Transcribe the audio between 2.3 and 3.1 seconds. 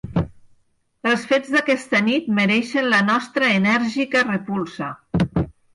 mereixen la